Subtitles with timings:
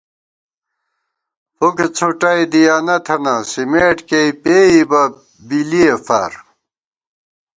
[1.57, 5.03] فُک څھُٹَئی دِیَنہ تھنہ سِمېٹ کېئی پېئیبہ
[5.47, 6.33] بِلِئے فار